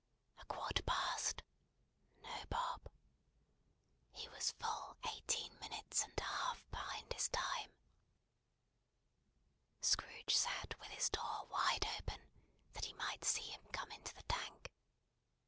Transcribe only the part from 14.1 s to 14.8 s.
the Tank.